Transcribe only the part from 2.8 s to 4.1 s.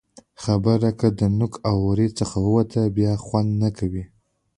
بیا خوند نه کوي.